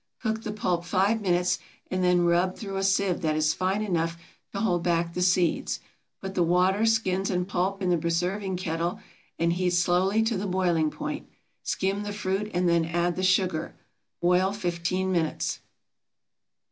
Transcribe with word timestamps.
Cook 0.23 0.41
the 0.41 0.51
pulp 0.51 0.83
five 0.83 1.21
minutes 1.21 1.59
and 1.91 2.03
then 2.03 2.25
rub 2.25 2.55
through 2.57 2.77
a 2.77 2.83
sieve 2.83 3.21
that 3.21 3.35
is 3.35 3.53
fine 3.53 3.83
enough 3.83 4.17
to 4.51 4.59
hold 4.59 4.81
back 4.81 5.13
the 5.13 5.21
seeds. 5.21 5.79
Put 6.23 6.33
the 6.33 6.41
water, 6.41 6.87
skins, 6.87 7.29
and 7.29 7.47
pulp 7.47 7.83
into 7.83 7.97
the 7.97 8.01
preserving 8.01 8.57
kettle 8.57 8.99
and 9.37 9.53
heat 9.53 9.69
slowly 9.69 10.23
to 10.23 10.37
the 10.39 10.47
boiling 10.47 10.89
point. 10.89 11.29
Skim 11.61 12.01
the 12.01 12.13
fruit 12.13 12.49
and 12.51 12.67
then 12.67 12.83
add 12.83 13.15
the 13.15 13.21
sugar. 13.21 13.75
Boil 14.23 14.51
fifteen 14.53 15.11
minutes. 15.11 15.59